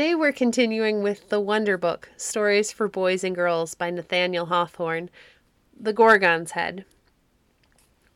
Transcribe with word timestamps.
Today 0.00 0.14
we're 0.14 0.32
continuing 0.32 1.02
with 1.02 1.28
the 1.28 1.40
Wonder 1.40 1.76
Book 1.76 2.08
Stories 2.16 2.72
for 2.72 2.88
Boys 2.88 3.22
and 3.22 3.34
Girls 3.36 3.74
by 3.74 3.90
Nathaniel 3.90 4.46
Hawthorne, 4.46 5.10
The 5.78 5.92
Gorgon's 5.92 6.52
Head. 6.52 6.86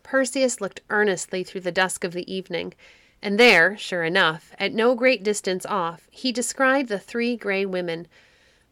Perseus 0.02 0.62
looked 0.62 0.80
earnestly 0.88 1.44
through 1.44 1.60
the 1.60 1.70
dusk 1.70 2.02
of 2.02 2.14
the 2.14 2.24
evening, 2.34 2.72
and 3.20 3.38
there, 3.38 3.76
sure 3.76 4.02
enough, 4.02 4.54
at 4.58 4.72
no 4.72 4.94
great 4.94 5.22
distance 5.22 5.66
off, 5.66 6.08
he 6.10 6.32
descried 6.32 6.88
the 6.88 6.98
three 6.98 7.36
gray 7.36 7.66
women. 7.66 8.08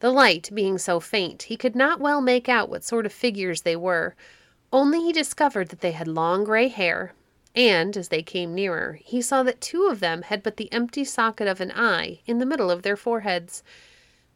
The 0.00 0.10
light 0.10 0.48
being 0.54 0.78
so 0.78 0.98
faint, 0.98 1.42
he 1.42 1.56
could 1.58 1.76
not 1.76 2.00
well 2.00 2.22
make 2.22 2.48
out 2.48 2.70
what 2.70 2.82
sort 2.82 3.04
of 3.04 3.12
figures 3.12 3.60
they 3.60 3.76
were, 3.76 4.14
only 4.72 5.02
he 5.02 5.12
discovered 5.12 5.68
that 5.68 5.82
they 5.82 5.92
had 5.92 6.08
long 6.08 6.44
gray 6.44 6.68
hair, 6.68 7.12
and, 7.54 7.96
as 7.96 8.08
they 8.08 8.22
came 8.22 8.54
nearer, 8.54 8.98
he 9.02 9.20
saw 9.20 9.42
that 9.42 9.60
two 9.60 9.86
of 9.86 10.00
them 10.00 10.22
had 10.22 10.42
but 10.42 10.56
the 10.56 10.72
empty 10.72 11.04
socket 11.04 11.46
of 11.46 11.60
an 11.60 11.72
eye 11.72 12.20
in 12.26 12.38
the 12.38 12.46
middle 12.46 12.70
of 12.70 12.82
their 12.82 12.96
foreheads. 12.96 13.62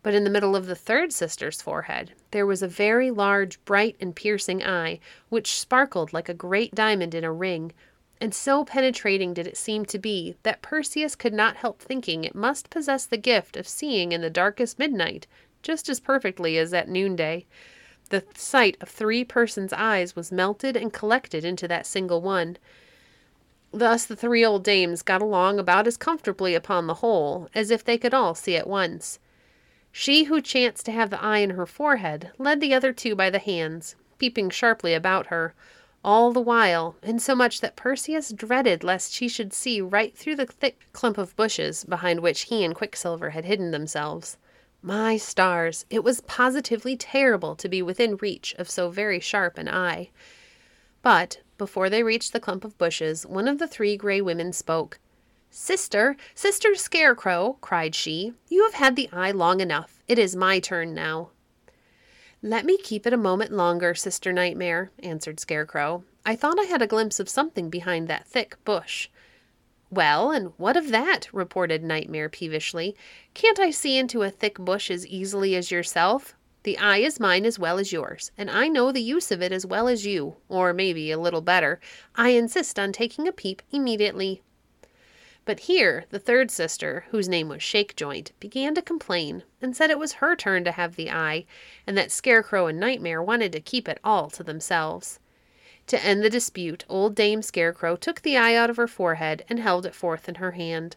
But 0.03 0.15
in 0.15 0.25
the 0.25 0.31
middle 0.31 0.55
of 0.55 0.67
the 0.67 0.75
third 0.75 1.13
sister's 1.13 1.63
forehead 1.63 2.13
there 2.31 2.47
was 2.47 2.63
a 2.63 2.69
very 2.69 3.11
large, 3.11 3.65
bright, 3.65 3.97
and 4.01 4.15
piercing 4.15 4.63
eye, 4.63 5.01
which 5.29 5.59
sparkled 5.59 6.13
like 6.13 6.29
a 6.29 6.35
great 6.35 6.75
diamond 6.75 7.15
in 7.15 7.25
a 7.25 7.33
ring, 7.33 7.73
and 8.21 8.35
so 8.35 8.65
penetrating 8.65 9.35
did 9.35 9.47
it 9.47 9.57
seem 9.57 9.85
to 9.87 9.99
be 9.99 10.37
that 10.43 10.63
Perseus 10.63 11.15
could 11.15 11.35
not 11.35 11.57
help 11.57 11.81
thinking 11.81 12.25
it 12.25 12.35
must 12.35 12.71
possess 12.71 13.05
the 13.05 13.17
gift 13.17 13.57
of 13.57 13.69
seeing 13.69 14.13
in 14.13 14.21
the 14.21 14.31
darkest 14.31 14.79
midnight 14.79 15.27
just 15.63 15.89
as 15.89 16.01
perfectly 16.01 16.57
as 16.57 16.73
at 16.73 16.89
noonday. 16.89 17.45
The 18.11 18.25
sight 18.35 18.77
of 18.81 18.89
three 18.89 19.25
persons' 19.25 19.73
eyes 19.73 20.15
was 20.15 20.31
melted 20.31 20.77
and 20.77 20.93
collected 20.93 21.45
into 21.45 21.67
that 21.67 21.87
single 21.87 22.23
one. 22.23 22.57
Thus 23.77 24.07
the 24.07 24.17
three 24.17 24.43
old 24.43 24.65
dames 24.65 25.03
got 25.03 25.21
along 25.21 25.59
about 25.59 25.87
as 25.87 25.99
comfortably 25.99 26.55
upon 26.55 26.87
the 26.87 26.95
whole 26.95 27.51
as 27.55 27.71
if 27.71 27.85
they 27.85 27.99
could 27.99 28.15
all 28.15 28.35
see 28.35 28.57
at 28.57 28.67
once. 28.67 29.19
She 29.93 30.25
who 30.25 30.41
chanced 30.41 30.87
to 30.87 30.93
have 30.93 31.11
the 31.11 31.23
eye 31.23 31.41
in 31.41 31.51
her 31.51 31.67
forehead 31.67 32.31
led 32.39 32.63
the 32.63 32.73
other 32.73 32.95
two 32.95 33.15
by 33.15 33.29
the 33.29 33.39
hands, 33.39 33.95
peeping 34.17 34.49
sharply 34.49 34.95
about 34.95 35.27
her, 35.27 35.55
all 36.03 36.33
the 36.33 36.41
while, 36.41 36.97
insomuch 37.03 37.61
that 37.61 37.77
Perseus 37.77 38.31
dreaded 38.31 38.83
lest 38.83 39.13
she 39.13 39.29
should 39.29 39.53
see 39.53 39.83
right 39.83 40.17
through 40.17 40.37
the 40.37 40.47
thick 40.47 40.89
clump 40.95 41.19
of 41.19 41.37
bushes 41.37 41.85
behind 41.85 42.21
which 42.21 42.45
he 42.45 42.65
and 42.65 42.75
Quicksilver 42.75 43.29
had 43.31 43.45
hidden 43.45 43.73
themselves. 43.73 44.39
My 44.81 45.19
stars, 45.19 45.85
it 45.91 46.03
was 46.03 46.23
positively 46.23 46.97
terrible 46.97 47.55
to 47.57 47.69
be 47.69 47.83
within 47.83 48.17
reach 48.17 48.55
of 48.55 48.71
so 48.71 48.89
very 48.89 49.21
sharp 49.21 49.59
an 49.59 49.69
eye. 49.69 50.09
But 51.03 51.43
before 51.59 51.89
they 51.89 52.03
reached 52.03 52.33
the 52.33 52.41
clump 52.41 52.65
of 52.65 52.79
bushes, 52.79 53.27
one 53.27 53.49
of 53.49 53.59
the 53.59 53.69
three 53.69 53.97
gray 53.97 54.21
women 54.21 54.53
spoke. 54.53 54.99
Sister, 55.51 56.17
sister 56.35 56.75
Scarecrow, 56.75 57.57
cried 57.61 57.95
she, 57.95 58.35
you 58.49 58.65
have 58.65 58.75
had 58.75 58.97
the 58.97 59.09
eye 59.13 59.31
long 59.31 59.61
enough. 59.61 60.03
It 60.07 60.19
is 60.19 60.37
my 60.37 60.59
turn 60.59 60.95
now. 60.95 61.31
Let 62.43 62.65
me 62.67 62.77
keep 62.77 63.07
it 63.07 63.13
a 63.13 63.17
moment 63.17 63.53
longer, 63.53 63.95
Sister 63.95 64.33
Nightmare, 64.33 64.91
answered 65.03 65.41
Scarecrow. 65.41 66.05
I 66.25 66.37
thought 66.37 66.61
I 66.61 66.65
had 66.65 66.83
a 66.83 66.87
glimpse 66.87 67.19
of 67.19 67.29
something 67.29 67.71
behind 67.71 68.09
that 68.09 68.27
thick 68.27 68.57
bush. 68.65 69.09
Well, 69.91 70.31
and 70.31 70.53
what 70.57 70.77
of 70.77 70.91
that? 70.91 71.33
reported 71.33 71.83
Nightmare 71.83 72.29
peevishly. 72.29 72.95
Can't 73.35 73.59
I 73.59 73.71
see 73.71 73.97
into 73.97 74.23
a 74.23 74.31
thick 74.31 74.59
bush 74.59 74.91
as 74.91 75.07
easily 75.07 75.57
as 75.57 75.71
yourself? 75.71 76.35
The 76.67 76.79
eye 76.79 76.99
is 76.99 77.21
mine 77.21 77.47
as 77.47 77.61
well 77.61 77.79
as 77.79 77.93
yours, 77.93 78.33
and 78.37 78.51
I 78.51 78.67
know 78.67 78.91
the 78.91 79.01
use 79.01 79.31
of 79.31 79.41
it 79.41 79.53
as 79.53 79.65
well 79.65 79.87
as 79.87 80.05
you, 80.05 80.35
or 80.49 80.73
maybe 80.73 81.13
a 81.13 81.17
little 81.17 81.41
better. 81.41 81.79
I 82.17 82.31
insist 82.31 82.77
on 82.77 82.91
taking 82.91 83.29
a 83.29 83.33
peep 83.33 83.63
immediately. 83.71 84.43
But 85.45 85.61
here 85.61 86.07
the 86.11 86.19
third 86.19 86.51
sister, 86.51 87.05
whose 87.11 87.29
name 87.29 87.49
was 87.49 87.63
Shakejoint, 87.63 88.33
began 88.41 88.75
to 88.75 88.83
complain, 88.83 89.45
and 89.63 89.77
said 89.77 89.91
it 89.91 89.99
was 90.01 90.15
her 90.15 90.35
turn 90.35 90.65
to 90.65 90.73
have 90.73 90.97
the 90.97 91.09
eye, 91.09 91.45
and 91.87 91.97
that 91.97 92.11
Scarecrow 92.11 92.67
and 92.67 92.81
Nightmare 92.81 93.23
wanted 93.23 93.53
to 93.53 93.61
keep 93.61 93.89
it 93.89 94.01
all 94.03 94.29
to 94.31 94.43
themselves. 94.43 95.21
To 95.87 96.05
end 96.05 96.25
the 96.25 96.29
dispute, 96.29 96.85
old 96.89 97.15
Dame 97.15 97.43
Scarecrow 97.43 97.95
took 97.95 98.23
the 98.23 98.37
eye 98.37 98.57
out 98.57 98.71
of 98.71 98.77
her 98.77 98.89
forehead 98.89 99.45
and 99.49 99.61
held 99.61 99.87
it 99.87 99.95
forth 99.95 100.29
in 100.29 100.35
her 100.35 100.51
hand. 100.51 100.97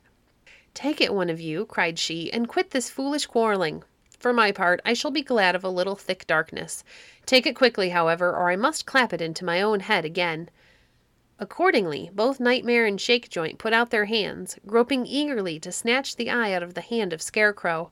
Take 0.73 0.99
it, 0.99 1.13
one 1.13 1.29
of 1.29 1.39
you, 1.39 1.67
cried 1.67 1.99
she, 1.99 2.33
and 2.33 2.47
quit 2.49 2.71
this 2.71 2.89
foolish 2.89 3.27
quarreling. 3.27 3.83
For 4.19 4.33
my 4.33 4.51
part, 4.51 4.81
I 4.83 4.93
shall 4.93 5.11
be 5.11 5.21
glad 5.21 5.55
of 5.55 5.63
a 5.63 5.69
little 5.69 5.95
thick 5.95 6.27
darkness. 6.27 6.83
Take 7.25 7.47
it 7.47 7.55
quickly, 7.55 7.89
however, 7.89 8.31
or 8.35 8.51
I 8.51 8.57
must 8.57 8.85
clap 8.85 9.13
it 9.13 9.21
into 9.21 9.45
my 9.45 9.61
own 9.61 9.79
head 9.79 10.03
again. 10.03 10.49
Accordingly, 11.39 12.09
both 12.13 12.41
Nightmare 12.41 12.85
and 12.85 12.99
Shakejoint 12.99 13.57
put 13.57 13.71
out 13.71 13.91
their 13.91 14.05
hands, 14.05 14.57
groping 14.67 15.05
eagerly 15.05 15.57
to 15.61 15.71
snatch 15.71 16.17
the 16.17 16.29
eye 16.29 16.51
out 16.51 16.63
of 16.63 16.73
the 16.73 16.81
hand 16.81 17.13
of 17.13 17.21
Scarecrow. 17.21 17.91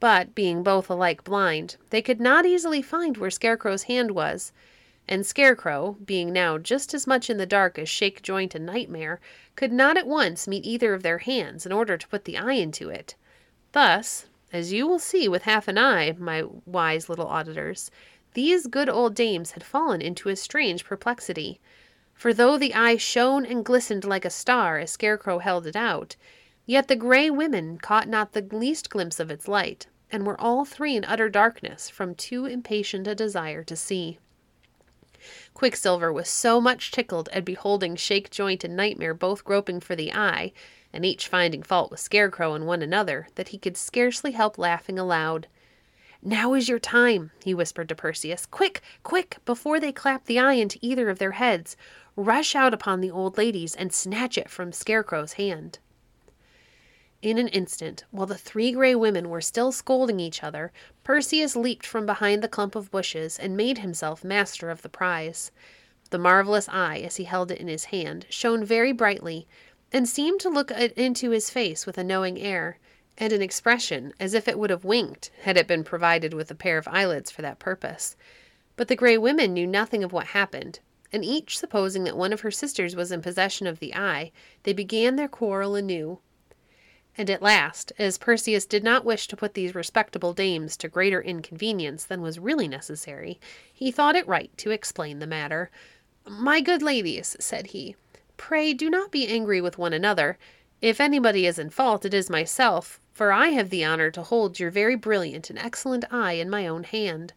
But, 0.00 0.34
being 0.34 0.62
both 0.62 0.88
alike 0.88 1.24
blind, 1.24 1.76
they 1.90 2.00
could 2.00 2.22
not 2.22 2.46
easily 2.46 2.80
find 2.80 3.18
where 3.18 3.30
Scarecrow's 3.30 3.82
hand 3.82 4.12
was, 4.12 4.52
and 5.06 5.26
Scarecrow, 5.26 5.98
being 6.02 6.32
now 6.32 6.56
just 6.56 6.94
as 6.94 7.06
much 7.06 7.28
in 7.28 7.36
the 7.36 7.44
dark 7.44 7.78
as 7.78 7.88
Shakejoint 7.88 8.54
and 8.54 8.64
Nightmare, 8.64 9.20
could 9.56 9.72
not 9.72 9.98
at 9.98 10.06
once 10.06 10.48
meet 10.48 10.64
either 10.64 10.94
of 10.94 11.02
their 11.02 11.18
hands 11.18 11.66
in 11.66 11.72
order 11.72 11.98
to 11.98 12.08
put 12.08 12.24
the 12.24 12.38
eye 12.38 12.54
into 12.54 12.88
it. 12.88 13.14
Thus, 13.72 14.24
as 14.52 14.72
you 14.72 14.86
will 14.86 14.98
see 14.98 15.28
with 15.28 15.42
half 15.42 15.68
an 15.68 15.78
eye, 15.78 16.14
my 16.18 16.44
wise 16.66 17.08
little 17.08 17.26
auditors, 17.26 17.90
these 18.34 18.66
good 18.66 18.88
old 18.88 19.14
dames 19.14 19.52
had 19.52 19.64
fallen 19.64 20.00
into 20.00 20.28
a 20.28 20.36
strange 20.36 20.84
perplexity. 20.84 21.60
For 22.14 22.32
though 22.32 22.58
the 22.58 22.74
eye 22.74 22.96
shone 22.96 23.46
and 23.46 23.64
glistened 23.64 24.04
like 24.04 24.24
a 24.24 24.30
star 24.30 24.78
as 24.78 24.90
Scarecrow 24.90 25.38
held 25.38 25.66
it 25.66 25.76
out, 25.76 26.16
yet 26.66 26.88
the 26.88 26.96
gray 26.96 27.30
women 27.30 27.78
caught 27.78 28.08
not 28.08 28.32
the 28.32 28.46
least 28.52 28.90
glimpse 28.90 29.18
of 29.18 29.30
its 29.30 29.48
light, 29.48 29.86
and 30.12 30.26
were 30.26 30.40
all 30.40 30.64
three 30.64 30.96
in 30.96 31.04
utter 31.04 31.28
darkness 31.28 31.88
from 31.88 32.14
too 32.14 32.46
impatient 32.46 33.06
a 33.06 33.14
desire 33.14 33.64
to 33.64 33.76
see. 33.76 34.18
Quicksilver 35.54 36.12
was 36.12 36.28
so 36.28 36.60
much 36.60 36.90
tickled 36.90 37.28
at 37.32 37.44
beholding 37.44 37.96
Shakejoint 37.96 38.64
and 38.64 38.76
Nightmare 38.76 39.14
both 39.14 39.44
groping 39.44 39.80
for 39.80 39.94
the 39.94 40.12
eye 40.12 40.52
and 40.92 41.04
each 41.04 41.28
finding 41.28 41.62
fault 41.62 41.90
with 41.90 42.00
Scarecrow 42.00 42.54
and 42.54 42.66
one 42.66 42.82
another, 42.82 43.28
that 43.36 43.48
he 43.48 43.58
could 43.58 43.76
scarcely 43.76 44.32
help 44.32 44.58
laughing 44.58 44.98
aloud. 44.98 45.46
Now 46.22 46.54
is 46.54 46.68
your 46.68 46.78
time, 46.78 47.30
he 47.44 47.54
whispered 47.54 47.88
to 47.88 47.94
Perseus. 47.94 48.44
Quick, 48.46 48.82
quick, 49.02 49.38
before 49.44 49.80
they 49.80 49.92
clap 49.92 50.26
the 50.26 50.38
eye 50.38 50.54
into 50.54 50.78
either 50.82 51.08
of 51.08 51.18
their 51.18 51.32
heads, 51.32 51.76
rush 52.16 52.54
out 52.54 52.74
upon 52.74 53.00
the 53.00 53.10
old 53.10 53.38
ladies 53.38 53.74
and 53.74 53.92
snatch 53.92 54.36
it 54.36 54.50
from 54.50 54.72
Scarecrow's 54.72 55.34
hand. 55.34 55.78
In 57.22 57.36
an 57.36 57.48
instant, 57.48 58.04
while 58.10 58.26
the 58.26 58.38
three 58.38 58.72
gray 58.72 58.94
women 58.94 59.28
were 59.28 59.42
still 59.42 59.72
scolding 59.72 60.18
each 60.18 60.42
other, 60.42 60.72
Perseus 61.04 61.54
leaped 61.54 61.84
from 61.84 62.06
behind 62.06 62.42
the 62.42 62.48
clump 62.48 62.74
of 62.74 62.90
bushes 62.90 63.38
and 63.38 63.58
made 63.58 63.78
himself 63.78 64.24
master 64.24 64.70
of 64.70 64.80
the 64.80 64.88
prize. 64.88 65.50
The 66.08 66.18
marvelous 66.18 66.66
eye, 66.70 67.00
as 67.00 67.16
he 67.16 67.24
held 67.24 67.50
it 67.50 67.58
in 67.58 67.68
his 67.68 67.84
hand, 67.84 68.24
shone 68.30 68.64
very 68.64 68.92
brightly, 68.92 69.46
and 69.92 70.08
seemed 70.08 70.40
to 70.40 70.48
look 70.48 70.70
into 70.70 71.28
his 71.28 71.50
face 71.50 71.84
with 71.84 71.98
a 71.98 72.04
knowing 72.04 72.40
air, 72.40 72.78
and 73.18 73.34
an 73.34 73.42
expression 73.42 74.14
as 74.18 74.32
if 74.32 74.48
it 74.48 74.58
would 74.58 74.70
have 74.70 74.86
winked 74.86 75.30
had 75.42 75.58
it 75.58 75.66
been 75.66 75.84
provided 75.84 76.32
with 76.32 76.50
a 76.50 76.54
pair 76.54 76.78
of 76.78 76.88
eyelids 76.88 77.30
for 77.30 77.42
that 77.42 77.58
purpose. 77.58 78.16
But 78.76 78.88
the 78.88 78.96
gray 78.96 79.18
women 79.18 79.52
knew 79.52 79.66
nothing 79.66 80.02
of 80.02 80.12
what 80.14 80.28
happened, 80.28 80.80
and 81.12 81.22
each 81.22 81.58
supposing 81.58 82.04
that 82.04 82.16
one 82.16 82.32
of 82.32 82.40
her 82.40 82.50
sisters 82.50 82.96
was 82.96 83.12
in 83.12 83.20
possession 83.20 83.66
of 83.66 83.78
the 83.78 83.94
eye, 83.94 84.32
they 84.62 84.72
began 84.72 85.16
their 85.16 85.28
quarrel 85.28 85.74
anew. 85.74 86.18
And 87.18 87.28
at 87.28 87.42
last, 87.42 87.92
as 87.98 88.18
Perseus 88.18 88.66
did 88.66 88.84
not 88.84 89.04
wish 89.04 89.26
to 89.28 89.36
put 89.36 89.54
these 89.54 89.74
respectable 89.74 90.32
dames 90.32 90.76
to 90.78 90.88
greater 90.88 91.20
inconvenience 91.20 92.04
than 92.04 92.22
was 92.22 92.38
really 92.38 92.68
necessary, 92.68 93.40
he 93.72 93.90
thought 93.90 94.16
it 94.16 94.28
right 94.28 94.56
to 94.58 94.70
explain 94.70 95.18
the 95.18 95.26
matter. 95.26 95.70
My 96.28 96.60
good 96.60 96.82
ladies, 96.82 97.36
said 97.40 97.68
he, 97.68 97.96
Pray 98.36 98.72
do 98.72 98.88
not 98.88 99.10
be 99.10 99.26
angry 99.26 99.60
with 99.60 99.76
one 99.76 99.92
another. 99.92 100.38
If 100.80 101.00
anybody 101.00 101.46
is 101.46 101.58
in 101.58 101.70
fault, 101.70 102.04
it 102.04 102.14
is 102.14 102.30
myself, 102.30 103.00
for 103.12 103.32
I 103.32 103.48
have 103.48 103.68
the 103.68 103.84
honor 103.84 104.10
to 104.12 104.22
hold 104.22 104.58
your 104.58 104.70
very 104.70 104.94
brilliant 104.94 105.50
and 105.50 105.58
excellent 105.58 106.04
eye 106.10 106.32
in 106.32 106.48
my 106.48 106.66
own 106.66 106.84
hand. 106.84 107.34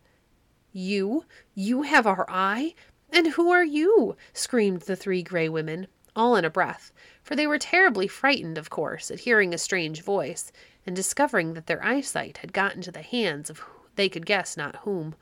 You? 0.72 1.26
You 1.54 1.82
have 1.82 2.08
our 2.08 2.26
eye? 2.30 2.74
And 3.10 3.28
who 3.28 3.52
are 3.52 3.66
you? 3.66 4.16
screamed 4.32 4.82
the 4.82 4.96
three 4.96 5.24
gray 5.24 5.50
women, 5.50 5.88
all 6.16 6.36
in 6.36 6.46
a 6.46 6.50
breath, 6.50 6.94
for 7.24 7.36
they 7.36 7.48
were 7.48 7.58
terribly 7.58 8.08
frightened, 8.08 8.58
of 8.58 8.70
course, 8.70 9.10
at 9.10 9.22
hearing 9.22 9.54
a 9.54 9.58
strange 9.58 10.02
voice, 10.02 10.52
and 10.86 10.96
discovering 10.96 11.54
that 11.54 11.68
their 11.68 11.84
eyesight 11.84 12.38
had 12.38 12.54
got 12.54 12.76
into 12.76 12.92
the 12.92 13.02
hands 13.02 13.50
of 13.50 13.64
they 13.96 14.10
could 14.10 14.26
guess 14.26 14.58
not 14.58 14.78
whom. 14.78 15.16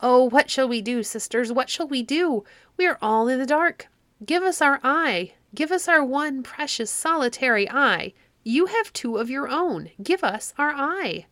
Oh, 0.00 0.24
what 0.28 0.50
shall 0.50 0.68
we 0.68 0.82
do, 0.82 1.02
sisters? 1.02 1.52
What 1.52 1.70
shall 1.70 1.86
we 1.88 2.02
do? 2.02 2.44
We 2.76 2.86
are 2.86 2.98
all 3.00 3.28
in 3.28 3.38
the 3.38 3.46
dark. 3.46 3.88
Give 4.24 4.42
us 4.42 4.60
our 4.60 4.80
eye. 4.82 5.32
Give 5.54 5.70
us 5.70 5.88
our 5.88 6.04
one 6.04 6.42
precious 6.42 6.90
solitary 6.90 7.68
eye. 7.70 8.12
You 8.44 8.66
have 8.66 8.92
two 8.92 9.16
of 9.18 9.30
your 9.30 9.48
own. 9.48 9.90
Give 10.02 10.24
us 10.24 10.54
our 10.58 10.72
eye. 10.72 11.26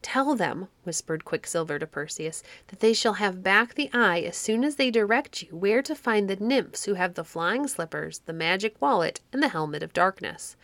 Tell 0.00 0.36
them, 0.36 0.68
whispered 0.84 1.24
Quicksilver 1.24 1.78
to 1.78 1.86
Perseus, 1.86 2.42
that 2.68 2.80
they 2.80 2.92
shall 2.92 3.14
have 3.14 3.42
back 3.42 3.74
the 3.74 3.90
eye 3.92 4.20
as 4.20 4.36
soon 4.36 4.64
as 4.64 4.76
they 4.76 4.90
direct 4.90 5.42
you 5.42 5.56
where 5.56 5.82
to 5.82 5.94
find 5.94 6.28
the 6.28 6.36
nymphs 6.36 6.84
who 6.84 6.94
have 6.94 7.14
the 7.14 7.24
flying 7.24 7.66
slippers, 7.66 8.20
the 8.20 8.32
magic 8.32 8.80
wallet, 8.80 9.20
and 9.32 9.42
the 9.42 9.48
helmet 9.48 9.82
of 9.82 9.92
darkness. 9.92 10.56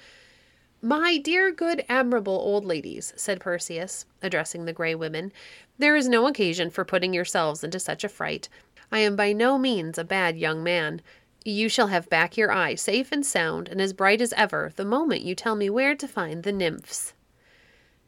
My 0.81 1.17
dear, 1.17 1.51
good, 1.51 1.85
admirable 1.89 2.35
old 2.35 2.65
ladies, 2.65 3.13
said 3.17 3.41
Perseus, 3.41 4.05
addressing 4.23 4.67
the 4.67 4.73
Grey 4.73 4.95
Women, 4.95 5.33
there 5.79 5.97
is 5.97 6.09
no 6.09 6.27
occasion 6.27 6.71
for 6.71 6.85
putting 6.85 7.15
yourselves 7.15 7.65
into 7.65 7.81
such 7.81 8.05
a 8.05 8.09
fright. 8.09 8.49
I 8.93 8.99
am 8.99 9.17
by 9.17 9.33
no 9.33 9.59
means 9.59 9.99
a 9.99 10.05
bad 10.05 10.37
young 10.37 10.63
man. 10.63 11.01
You 11.45 11.69
shall 11.69 11.89
have 11.89 12.09
back 12.09 12.37
your 12.37 12.53
eye 12.53 12.75
safe 12.75 13.11
and 13.11 13.25
sound 13.27 13.69
and 13.69 13.81
as 13.81 13.93
bright 13.93 14.21
as 14.21 14.33
ever 14.35 14.73
the 14.77 14.85
moment 14.85 15.23
you 15.23 15.35
tell 15.35 15.57
me 15.57 15.69
where 15.69 15.97
to 15.97 16.07
find 16.07 16.43
the 16.43 16.53
nymphs. 16.53 17.15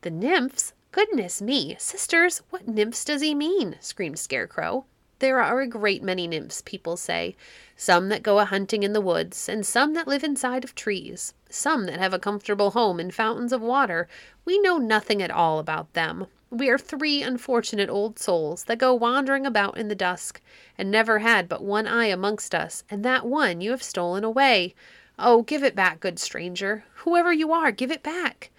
The 0.02 0.10
nymphs? 0.10 0.72
Goodness 0.96 1.42
me, 1.42 1.76
sisters, 1.78 2.40
what 2.48 2.66
nymphs 2.66 3.04
does 3.04 3.20
he 3.20 3.34
mean? 3.34 3.76
screamed 3.80 4.18
Scarecrow. 4.18 4.86
There 5.18 5.42
are 5.42 5.60
a 5.60 5.66
great 5.66 6.02
many 6.02 6.26
nymphs, 6.26 6.62
people 6.62 6.96
say, 6.96 7.36
some 7.76 8.08
that 8.08 8.22
go 8.22 8.38
a 8.38 8.46
hunting 8.46 8.82
in 8.82 8.94
the 8.94 9.02
woods, 9.02 9.46
and 9.46 9.66
some 9.66 9.92
that 9.92 10.08
live 10.08 10.24
inside 10.24 10.64
of 10.64 10.74
trees, 10.74 11.34
some 11.50 11.84
that 11.84 11.98
have 11.98 12.14
a 12.14 12.18
comfortable 12.18 12.70
home 12.70 12.98
in 12.98 13.10
fountains 13.10 13.52
of 13.52 13.60
water. 13.60 14.08
We 14.46 14.58
know 14.58 14.78
nothing 14.78 15.22
at 15.22 15.30
all 15.30 15.58
about 15.58 15.92
them. 15.92 16.28
We 16.48 16.70
are 16.70 16.78
three 16.78 17.20
unfortunate 17.20 17.90
old 17.90 18.18
souls 18.18 18.64
that 18.64 18.78
go 18.78 18.94
wandering 18.94 19.44
about 19.44 19.76
in 19.76 19.88
the 19.88 19.94
dusk, 19.94 20.40
and 20.78 20.90
never 20.90 21.18
had 21.18 21.46
but 21.46 21.62
one 21.62 21.86
eye 21.86 22.06
amongst 22.06 22.54
us, 22.54 22.84
and 22.88 23.04
that 23.04 23.26
one 23.26 23.60
you 23.60 23.70
have 23.72 23.82
stolen 23.82 24.24
away. 24.24 24.74
Oh, 25.18 25.42
give 25.42 25.62
it 25.62 25.76
back, 25.76 26.00
good 26.00 26.18
stranger. 26.18 26.84
Whoever 27.04 27.34
you 27.34 27.52
are, 27.52 27.70
give 27.70 27.90
it 27.90 28.02
back. 28.02 28.50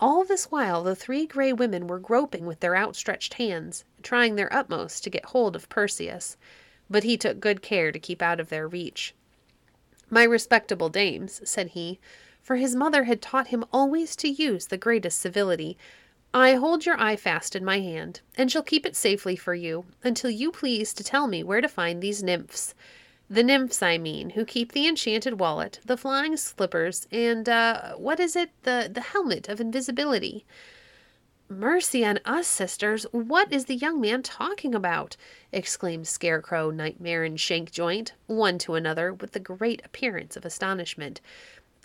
All 0.00 0.24
this 0.24 0.50
while 0.50 0.82
the 0.82 0.96
three 0.96 1.26
gray 1.26 1.52
women 1.52 1.86
were 1.86 1.98
groping 1.98 2.46
with 2.46 2.60
their 2.60 2.74
outstretched 2.74 3.34
hands, 3.34 3.84
trying 4.02 4.34
their 4.34 4.52
utmost 4.52 5.04
to 5.04 5.10
get 5.10 5.26
hold 5.26 5.54
of 5.54 5.68
Perseus, 5.68 6.38
but 6.88 7.04
he 7.04 7.18
took 7.18 7.38
good 7.38 7.60
care 7.60 7.92
to 7.92 7.98
keep 7.98 8.22
out 8.22 8.40
of 8.40 8.48
their 8.48 8.66
reach. 8.66 9.14
My 10.08 10.22
respectable 10.22 10.88
dames, 10.88 11.42
said 11.44 11.68
he, 11.68 12.00
for 12.40 12.56
his 12.56 12.74
mother 12.74 13.04
had 13.04 13.20
taught 13.20 13.48
him 13.48 13.64
always 13.74 14.16
to 14.16 14.28
use 14.28 14.66
the 14.66 14.78
greatest 14.78 15.18
civility, 15.18 15.76
I 16.32 16.54
hold 16.54 16.86
your 16.86 16.98
eye 16.98 17.16
fast 17.16 17.54
in 17.54 17.64
my 17.64 17.80
hand, 17.80 18.22
and 18.38 18.50
shall 18.50 18.62
keep 18.62 18.86
it 18.86 18.96
safely 18.96 19.36
for 19.36 19.54
you, 19.54 19.84
until 20.02 20.30
you 20.30 20.50
please 20.50 20.94
to 20.94 21.04
tell 21.04 21.26
me 21.26 21.42
where 21.42 21.60
to 21.60 21.68
find 21.68 22.00
these 22.00 22.22
nymphs. 22.22 22.74
The 23.32 23.44
nymphs, 23.44 23.80
I 23.80 23.96
mean, 23.96 24.30
who 24.30 24.44
keep 24.44 24.72
the 24.72 24.88
enchanted 24.88 25.38
wallet, 25.38 25.78
the 25.84 25.96
flying 25.96 26.36
slippers, 26.36 27.06
and, 27.12 27.48
uh, 27.48 27.94
what 27.94 28.18
is 28.18 28.34
it? 28.34 28.50
The, 28.64 28.90
the 28.92 29.00
helmet 29.00 29.48
of 29.48 29.60
invisibility. 29.60 30.44
Mercy 31.48 32.04
on 32.04 32.18
us, 32.24 32.48
sisters! 32.48 33.06
What 33.12 33.52
is 33.52 33.66
the 33.66 33.76
young 33.76 34.00
man 34.00 34.24
talking 34.24 34.74
about? 34.74 35.16
exclaimed 35.52 36.08
Scarecrow, 36.08 36.70
Nightmare, 36.70 37.22
and 37.22 37.38
Shakejoint, 37.38 38.12
one 38.26 38.58
to 38.58 38.74
another, 38.74 39.14
with 39.14 39.30
the 39.30 39.38
great 39.38 39.80
appearance 39.84 40.36
of 40.36 40.44
astonishment. 40.44 41.20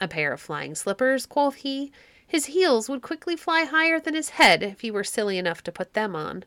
A 0.01 0.07
pair 0.07 0.33
of 0.33 0.41
flying 0.41 0.73
slippers, 0.73 1.27
quoth 1.27 1.55
he. 1.55 1.91
His 2.25 2.45
heels 2.45 2.89
would 2.89 3.03
quickly 3.03 3.35
fly 3.35 3.65
higher 3.65 3.99
than 3.99 4.15
his 4.15 4.29
head 4.29 4.63
if 4.63 4.81
he 4.81 4.89
were 4.89 5.03
silly 5.03 5.37
enough 5.37 5.61
to 5.63 5.71
put 5.71 5.93
them 5.93 6.15
on. 6.15 6.43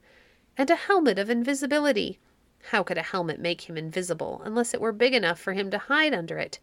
And 0.57 0.69
a 0.71 0.75
helmet 0.75 1.21
of 1.21 1.31
invisibility. 1.31 2.19
How 2.71 2.83
could 2.83 2.99
a 2.99 3.03
helmet 3.03 3.41
make 3.41 3.63
him 3.63 3.79
invisible 3.79 4.43
unless 4.45 4.75
it 4.75 4.81
were 4.81 4.93
big 4.93 5.15
enough 5.15 5.41
for 5.41 5.55
him 5.55 5.71
to 5.71 5.79
hide 5.79 6.13
under 6.13 6.37
it? 6.37 6.59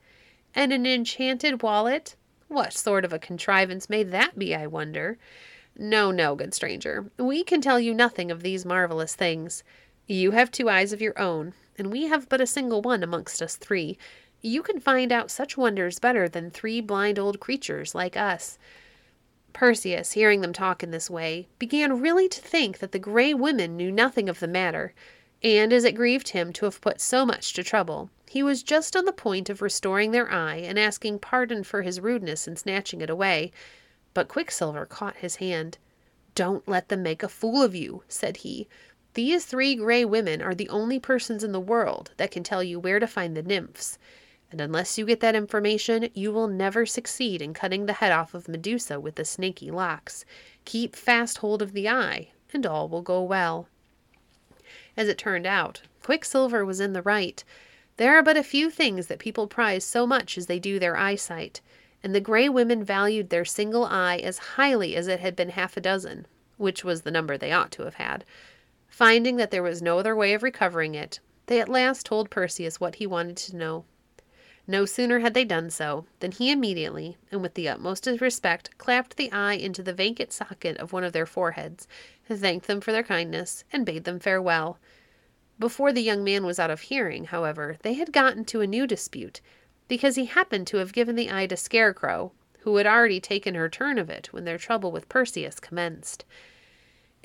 And 0.53 0.71
an 0.71 0.85
enchanted 0.85 1.63
wallet? 1.63 2.15
What 2.47 2.73
sort 2.73 3.03
of 3.05 3.11
a 3.11 3.17
contrivance 3.17 3.89
may 3.89 4.03
that 4.03 4.37
be, 4.37 4.53
I 4.53 4.67
wonder? 4.67 5.17
No, 5.75 6.11
no, 6.11 6.35
good 6.35 6.53
stranger. 6.53 7.09
We 7.17 7.43
can 7.43 7.59
tell 7.59 7.79
you 7.79 7.91
nothing 7.91 8.29
of 8.29 8.43
these 8.43 8.65
marvelous 8.65 9.15
things. 9.15 9.63
You 10.05 10.29
have 10.31 10.51
two 10.51 10.69
eyes 10.69 10.93
of 10.93 11.01
your 11.01 11.17
own, 11.19 11.55
and 11.75 11.91
we 11.91 12.03
have 12.05 12.29
but 12.29 12.39
a 12.39 12.45
single 12.45 12.83
one 12.83 13.01
amongst 13.01 13.41
us 13.41 13.55
three. 13.55 13.97
You 14.41 14.61
can 14.61 14.79
find 14.79 15.11
out 15.11 15.31
such 15.31 15.57
wonders 15.57 15.97
better 15.97 16.29
than 16.29 16.51
three 16.51 16.81
blind 16.81 17.17
old 17.17 17.39
creatures 17.39 17.95
like 17.95 18.15
us. 18.15 18.59
Perseus, 19.53 20.11
hearing 20.11 20.41
them 20.41 20.53
talk 20.53 20.83
in 20.83 20.91
this 20.91 21.09
way, 21.09 21.47
began 21.57 21.99
really 21.99 22.29
to 22.29 22.41
think 22.41 22.77
that 22.77 22.91
the 22.91 22.99
Grey 22.99 23.33
Women 23.33 23.75
knew 23.75 23.91
nothing 23.91 24.29
of 24.29 24.39
the 24.39 24.47
matter, 24.47 24.93
and 25.45 25.71
as 25.71 25.83
it 25.83 25.93
grieved 25.93 26.29
him 26.29 26.51
to 26.51 26.65
have 26.65 26.81
put 26.81 26.99
so 26.99 27.23
much 27.23 27.53
to 27.53 27.63
trouble, 27.63 28.09
he 28.27 28.41
was 28.41 28.63
just 28.63 28.95
on 28.95 29.05
the 29.05 29.13
point 29.13 29.47
of 29.47 29.61
restoring 29.61 30.09
their 30.09 30.31
eye 30.31 30.55
and 30.55 30.79
asking 30.79 31.19
pardon 31.19 31.63
for 31.63 31.83
his 31.83 31.99
rudeness 31.99 32.47
in 32.47 32.55
snatching 32.55 32.99
it 32.99 33.11
away. 33.11 33.51
But 34.15 34.27
Quicksilver 34.27 34.87
caught 34.87 35.17
his 35.17 35.35
hand. 35.35 35.77
Don't 36.33 36.67
let 36.67 36.89
them 36.89 37.03
make 37.03 37.21
a 37.21 37.29
fool 37.29 37.61
of 37.61 37.75
you, 37.75 38.01
said 38.07 38.37
he. 38.37 38.67
These 39.13 39.45
three 39.45 39.75
gray 39.75 40.03
women 40.03 40.41
are 40.41 40.55
the 40.55 40.67
only 40.69 40.99
persons 40.99 41.43
in 41.43 41.51
the 41.51 41.59
world 41.59 42.09
that 42.17 42.31
can 42.31 42.41
tell 42.41 42.63
you 42.63 42.79
where 42.79 42.99
to 42.99 43.05
find 43.05 43.37
the 43.37 43.43
nymphs. 43.43 43.99
And 44.51 44.59
unless 44.59 44.97
you 44.97 45.05
get 45.05 45.19
that 45.19 45.35
information, 45.35 46.09
you 46.15 46.31
will 46.31 46.47
never 46.47 46.87
succeed 46.87 47.39
in 47.39 47.53
cutting 47.53 47.85
the 47.85 47.93
head 47.93 48.11
off 48.11 48.33
of 48.33 48.47
Medusa 48.47 48.99
with 48.99 49.13
the 49.13 49.23
snaky 49.23 49.69
locks. 49.69 50.25
Keep 50.65 50.95
fast 50.95 51.37
hold 51.37 51.61
of 51.61 51.73
the 51.73 51.87
eye, 51.87 52.29
and 52.51 52.65
all 52.65 52.89
will 52.89 53.03
go 53.03 53.21
well. 53.21 53.67
As 54.97 55.07
it 55.07 55.17
turned 55.17 55.45
out, 55.45 55.81
Quicksilver 56.01 56.65
was 56.65 56.79
in 56.79 56.93
the 56.93 57.01
right. 57.01 57.43
There 57.97 58.17
are 58.17 58.23
but 58.23 58.37
a 58.37 58.43
few 58.43 58.69
things 58.69 59.07
that 59.07 59.19
people 59.19 59.47
prize 59.47 59.83
so 59.83 60.05
much 60.05 60.37
as 60.37 60.47
they 60.47 60.59
do 60.59 60.79
their 60.79 60.97
eyesight, 60.97 61.61
and 62.03 62.13
the 62.13 62.21
Grey 62.21 62.47
Women 62.49 62.83
valued 62.83 63.29
their 63.29 63.45
single 63.45 63.85
eye 63.85 64.17
as 64.17 64.37
highly 64.37 64.95
as 64.95 65.07
it 65.07 65.19
had 65.19 65.35
been 65.35 65.49
half 65.49 65.75
a 65.75 65.81
dozen, 65.81 66.27
which 66.57 66.83
was 66.83 67.01
the 67.01 67.11
number 67.11 67.37
they 67.37 67.51
ought 67.51 67.71
to 67.71 67.83
have 67.83 67.95
had. 67.95 68.23
Finding 68.87 69.37
that 69.37 69.51
there 69.51 69.63
was 69.63 69.81
no 69.81 69.99
other 69.99 70.15
way 70.15 70.33
of 70.33 70.43
recovering 70.43 70.95
it, 70.95 71.19
they 71.47 71.59
at 71.59 71.69
last 71.69 72.05
told 72.05 72.29
Perseus 72.29 72.79
what 72.79 72.95
he 72.95 73.07
wanted 73.07 73.37
to 73.37 73.55
know. 73.55 73.85
No 74.67 74.85
sooner 74.85 75.19
had 75.19 75.35
they 75.35 75.45
done 75.45 75.69
so, 75.69 76.05
than 76.19 76.31
he 76.31 76.51
immediately, 76.51 77.17
and 77.31 77.41
with 77.41 77.53
the 77.53 77.69
utmost 77.69 78.07
respect, 78.19 78.75
clapped 78.79 79.15
the 79.15 79.31
eye 79.31 79.53
into 79.53 79.83
the 79.83 79.93
vacant 79.93 80.33
socket 80.33 80.77
of 80.77 80.91
one 80.91 81.03
of 81.03 81.13
their 81.13 81.27
foreheads, 81.27 81.87
thanked 82.27 82.65
them 82.65 82.81
for 82.81 82.91
their 82.91 83.03
kindness, 83.03 83.63
and 83.71 83.85
bade 83.85 84.05
them 84.05 84.19
farewell. 84.19 84.79
Before 85.59 85.93
the 85.93 86.01
young 86.01 86.23
man 86.23 86.45
was 86.45 86.59
out 86.59 86.71
of 86.71 86.81
hearing, 86.81 87.25
however, 87.25 87.77
they 87.83 87.93
had 87.93 88.11
got 88.11 88.35
into 88.37 88.61
a 88.61 88.67
new 88.67 88.87
dispute, 88.87 89.39
because 89.87 90.15
he 90.15 90.25
happened 90.25 90.65
to 90.67 90.77
have 90.77 90.93
given 90.93 91.15
the 91.15 91.31
eye 91.31 91.45
to 91.45 91.55
Scarecrow, 91.55 92.31
who 92.61 92.77
had 92.77 92.87
already 92.87 93.19
taken 93.19 93.53
her 93.53 93.69
turn 93.69 93.99
of 93.99 94.09
it 94.09 94.33
when 94.33 94.45
their 94.45 94.57
trouble 94.57 94.91
with 94.91 95.07
Perseus 95.07 95.59
commenced. 95.59 96.25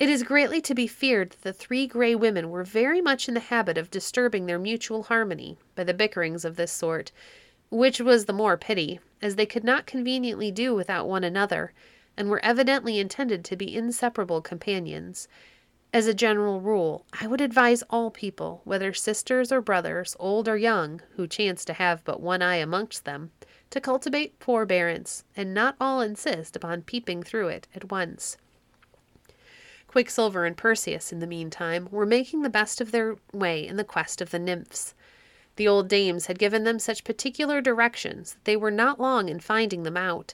It 0.01 0.09
is 0.09 0.23
greatly 0.23 0.61
to 0.61 0.73
be 0.73 0.87
feared 0.87 1.29
that 1.29 1.41
the 1.43 1.53
three 1.53 1.85
gray 1.85 2.15
women 2.15 2.49
were 2.49 2.63
very 2.63 3.01
much 3.01 3.27
in 3.27 3.35
the 3.35 3.39
habit 3.39 3.77
of 3.77 3.91
disturbing 3.91 4.47
their 4.47 4.57
mutual 4.57 5.03
harmony 5.03 5.59
by 5.75 5.83
the 5.83 5.93
bickerings 5.93 6.43
of 6.43 6.55
this 6.55 6.71
sort, 6.71 7.11
which 7.69 8.01
was 8.01 8.25
the 8.25 8.33
more 8.33 8.57
pity, 8.57 8.99
as 9.21 9.35
they 9.35 9.45
could 9.45 9.63
not 9.63 9.85
conveniently 9.85 10.49
do 10.49 10.73
without 10.73 11.07
one 11.07 11.23
another, 11.23 11.71
and 12.17 12.31
were 12.31 12.43
evidently 12.43 12.97
intended 12.97 13.45
to 13.45 13.55
be 13.55 13.77
inseparable 13.77 14.41
companions. 14.41 15.27
As 15.93 16.07
a 16.07 16.15
general 16.15 16.61
rule, 16.61 17.05
I 17.21 17.27
would 17.27 17.39
advise 17.39 17.83
all 17.87 18.09
people, 18.09 18.61
whether 18.63 18.93
sisters 18.93 19.51
or 19.51 19.61
brothers, 19.61 20.15
old 20.19 20.47
or 20.47 20.57
young, 20.57 21.03
who 21.11 21.27
chance 21.27 21.63
to 21.65 21.73
have 21.73 22.03
but 22.03 22.19
one 22.19 22.41
eye 22.41 22.55
amongst 22.55 23.05
them, 23.05 23.29
to 23.69 23.79
cultivate 23.79 24.33
forbearance, 24.39 25.25
and 25.37 25.53
not 25.53 25.75
all 25.79 26.01
insist 26.01 26.55
upon 26.55 26.81
peeping 26.81 27.21
through 27.21 27.49
it 27.49 27.67
at 27.75 27.91
once. 27.91 28.37
Quicksilver 29.91 30.45
and 30.45 30.55
Perseus, 30.55 31.11
in 31.11 31.19
the 31.19 31.27
meantime, 31.27 31.87
were 31.91 32.05
making 32.05 32.41
the 32.41 32.49
best 32.49 32.79
of 32.79 32.91
their 32.91 33.17
way 33.33 33.67
in 33.67 33.75
the 33.75 33.83
quest 33.83 34.21
of 34.21 34.31
the 34.31 34.39
nymphs. 34.39 34.93
The 35.57 35.67
old 35.67 35.89
dames 35.89 36.27
had 36.27 36.39
given 36.39 36.63
them 36.63 36.79
such 36.79 37.03
particular 37.03 37.59
directions 37.59 38.33
that 38.33 38.45
they 38.45 38.55
were 38.55 38.71
not 38.71 38.99
long 38.99 39.27
in 39.27 39.39
finding 39.39 39.83
them 39.83 39.97
out, 39.97 40.33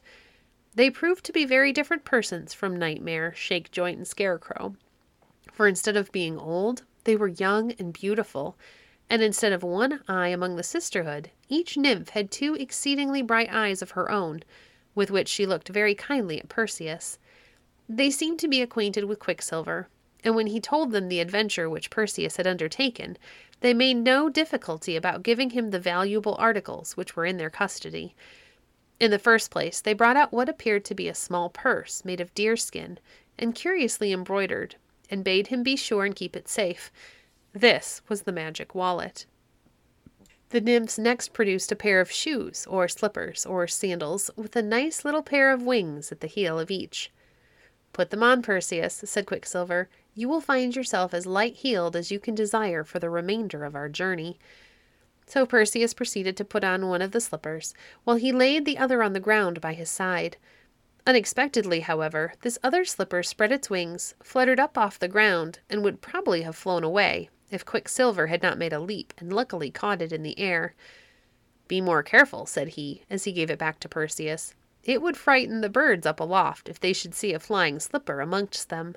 they 0.77 0.91
proved 0.91 1.25
to 1.25 1.33
be 1.33 1.43
very 1.43 1.73
different 1.73 2.05
persons 2.05 2.53
from 2.53 2.75
Nightmare, 2.75 3.33
Shakejoint, 3.35 3.93
and 3.93 4.07
Scarecrow. 4.07 4.75
For 5.51 5.67
instead 5.67 5.97
of 5.97 6.11
being 6.11 6.37
old, 6.37 6.83
they 7.03 7.15
were 7.15 7.29
young 7.29 7.71
and 7.79 7.91
beautiful, 7.91 8.55
and 9.09 9.23
instead 9.23 9.53
of 9.53 9.63
one 9.63 10.01
eye 10.07 10.27
among 10.27 10.55
the 10.55 10.61
sisterhood, 10.61 11.31
each 11.49 11.77
nymph 11.77 12.09
had 12.09 12.29
two 12.29 12.53
exceedingly 12.53 13.23
bright 13.23 13.49
eyes 13.51 13.81
of 13.81 13.91
her 13.91 14.11
own, 14.11 14.43
with 14.93 15.09
which 15.09 15.29
she 15.29 15.47
looked 15.47 15.69
very 15.69 15.95
kindly 15.95 16.39
at 16.39 16.47
Perseus. 16.47 17.17
They 17.89 18.12
seemed 18.12 18.39
to 18.39 18.48
be 18.48 18.62
acquainted 18.62 19.06
with 19.06 19.20
Quicksilver, 19.20 19.88
and 20.24 20.36
when 20.36 20.48
he 20.48 20.60
told 20.60 20.91
them 20.91 21.08
the 21.08 21.22
adventure 21.22 21.70
which 21.70 21.89
Perseus 21.89 22.36
had 22.36 22.46
undertaken, 22.46 23.17
they 23.62 23.74
made 23.74 23.98
no 23.98 24.29
difficulty 24.29 24.96
about 24.96 25.24
giving 25.24 25.51
him 25.51 25.70
the 25.70 25.79
valuable 25.79 26.36
articles 26.38 26.98
which 26.98 27.15
were 27.15 27.25
in 27.25 27.38
their 27.38 27.50
custody. 27.50 28.13
In 29.00 29.12
the 29.12 29.20
first 29.20 29.51
place, 29.51 29.79
they 29.79 29.94
brought 29.94 30.17
out 30.17 30.34
what 30.34 30.50
appeared 30.50 30.84
to 30.86 30.96
be 30.96 31.08
a 31.08 31.15
small 31.15 31.50
purse 31.50 32.03
made 32.03 32.20
of 32.20 32.34
deerskin 32.34 33.00
and 33.39 33.56
curiously 33.56 34.12
embroidered, 34.12 34.75
and 35.10 35.24
bade 35.24 35.48
him 35.48 35.63
be 35.63 35.75
sure 35.75 36.03
and 36.03 36.15
keep 36.15 36.36
it 36.36 36.50
safe. 36.50 36.91
This 37.53 38.01
was 38.10 38.24
the 38.24 38.32
magic 38.32 38.75
wallet. 38.75 39.25
The 40.50 40.62
nymphs 40.62 40.98
next 40.98 41.34
produced 41.34 41.72
a 41.72 41.75
pair 41.75 42.01
of 42.01 42.12
shoes, 42.12 42.65
or 42.67 42.88
slippers, 42.88 43.46
or 43.46 43.67
sandals, 43.67 44.29
with 44.36 44.56
a 44.56 44.62
nice 44.62 45.06
little 45.06 45.24
pair 45.24 45.51
of 45.51 45.62
wings 45.62 46.12
at 46.12 46.22
the 46.22 46.27
heel 46.27 46.60
of 46.60 46.72
each. 46.72 47.12
Put 47.98 48.12
them 48.12 48.22
on, 48.22 48.44
Perseus, 48.44 49.01
said 49.06 49.25
Quicksilver. 49.25 49.89
You 50.13 50.30
will 50.30 50.39
find 50.39 50.75
yourself 50.75 51.16
as 51.16 51.25
light 51.25 51.56
heeled 51.56 51.96
as 51.96 52.12
you 52.12 52.20
can 52.20 52.36
desire 52.36 52.84
for 52.84 53.00
the 53.00 53.10
remainder 53.10 53.66
of 53.66 53.75
our 53.75 53.89
journey. 53.89 54.38
So 55.25 55.48
Perseus 55.48 55.96
proceeded 55.96 56.38
to 56.38 56.46
put 56.46 56.63
on 56.63 56.89
one 56.89 57.01
of 57.01 57.12
the 57.12 57.20
slippers, 57.20 57.74
while 58.04 58.18
he 58.18 58.32
laid 58.32 58.66
the 58.66 58.77
other 58.77 59.01
on 59.01 59.13
the 59.13 59.20
ground 59.20 59.62
by 59.62 59.74
his 59.74 59.89
side. 59.89 60.38
Unexpectedly, 61.08 61.80
however, 61.80 62.34
this 62.44 62.60
other 62.62 62.86
slipper 62.86 63.24
spread 63.24 63.51
its 63.51 63.68
wings, 63.68 64.13
fluttered 64.22 64.60
up 64.60 64.77
off 64.77 65.00
the 65.00 65.08
ground, 65.08 65.58
and 65.68 65.84
would 65.84 66.00
probably 66.00 66.44
have 66.44 66.56
flown 66.56 66.84
away 66.84 67.32
if 67.50 67.66
Quicksilver 67.66 68.27
had 68.27 68.44
not 68.44 68.60
made 68.60 68.74
a 68.74 68.80
leap 68.80 69.12
and 69.18 69.34
luckily 69.34 69.72
caught 69.72 70.04
it 70.04 70.13
in 70.13 70.22
the 70.22 70.38
air. 70.38 70.75
Be 71.68 71.82
more 71.82 72.04
careful, 72.04 72.46
said 72.46 72.68
he, 72.68 73.01
as 73.10 73.24
he 73.24 73.32
gave 73.32 73.50
it 73.50 73.58
back 73.58 73.80
to 73.80 73.89
Perseus. 73.89 74.54
It 74.84 75.01
would 75.01 75.17
frighten 75.17 75.62
the 75.62 75.69
birds 75.69 76.05
up 76.05 76.19
aloft 76.19 76.69
if 76.69 76.79
they 76.79 76.93
should 76.93 77.13
see 77.13 77.34
a 77.34 77.39
flying 77.39 77.79
slipper 77.79 78.22
amongst 78.22 78.69
them. 78.69 78.96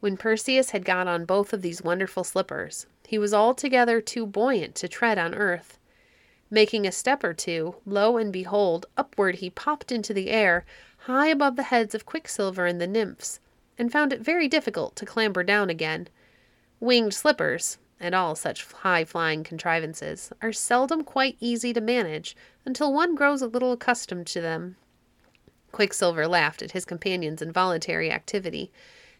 When 0.00 0.16
Perseus 0.16 0.70
had 0.70 0.84
got 0.84 1.06
on 1.06 1.24
both 1.24 1.52
of 1.52 1.62
these 1.62 1.82
wonderful 1.82 2.24
slippers, 2.24 2.86
he 3.06 3.18
was 3.18 3.32
altogether 3.32 4.00
too 4.00 4.26
buoyant 4.26 4.74
to 4.76 4.88
tread 4.88 5.18
on 5.18 5.34
earth. 5.34 5.78
Making 6.50 6.86
a 6.86 6.92
step 6.92 7.22
or 7.22 7.32
two, 7.32 7.76
lo 7.86 8.16
and 8.16 8.32
behold, 8.32 8.86
upward 8.96 9.36
he 9.36 9.50
popped 9.50 9.92
into 9.92 10.12
the 10.12 10.30
air, 10.30 10.64
high 10.98 11.28
above 11.28 11.56
the 11.56 11.64
heads 11.64 11.94
of 11.94 12.04
Quicksilver 12.04 12.66
and 12.66 12.80
the 12.80 12.86
nymphs, 12.86 13.40
and 13.78 13.92
found 13.92 14.12
it 14.12 14.20
very 14.20 14.48
difficult 14.48 14.96
to 14.96 15.06
clamber 15.06 15.42
down 15.42 15.70
again. 15.70 16.08
Winged 16.80 17.14
slippers, 17.14 17.78
and 18.02 18.14
all 18.14 18.34
such 18.34 18.66
high 18.66 19.04
flying 19.04 19.44
contrivances, 19.44 20.32
are 20.42 20.52
seldom 20.52 21.04
quite 21.04 21.36
easy 21.38 21.72
to 21.72 21.80
manage 21.80 22.36
until 22.66 22.92
one 22.92 23.14
grows 23.14 23.40
a 23.40 23.46
little 23.46 23.72
accustomed 23.72 24.26
to 24.26 24.40
them. 24.40 24.76
Quicksilver 25.70 26.26
laughed 26.26 26.62
at 26.62 26.72
his 26.72 26.84
companion's 26.84 27.40
involuntary 27.40 28.10
activity, 28.10 28.72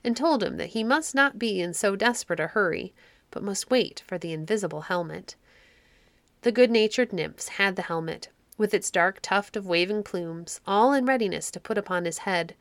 and 0.04 0.16
told 0.16 0.42
him 0.42 0.56
that 0.56 0.70
he 0.70 0.82
must 0.82 1.14
not 1.14 1.38
be 1.38 1.60
in 1.60 1.72
so 1.72 1.94
desperate 1.94 2.40
a 2.40 2.48
hurry, 2.48 2.92
but 3.30 3.42
must 3.42 3.70
wait 3.70 4.02
for 4.06 4.18
the 4.18 4.32
invisible 4.32 4.82
helmet. 4.82 5.36
The 6.42 6.52
good 6.52 6.70
natured 6.70 7.12
nymphs 7.12 7.50
had 7.50 7.76
the 7.76 7.82
helmet, 7.82 8.28
with 8.58 8.74
its 8.74 8.90
dark 8.90 9.20
tuft 9.22 9.56
of 9.56 9.66
waving 9.66 10.02
plumes, 10.02 10.60
all 10.66 10.92
in 10.92 11.06
readiness 11.06 11.52
to 11.52 11.60
put 11.60 11.78
upon 11.78 12.04
his 12.04 12.18
head. 12.18 12.56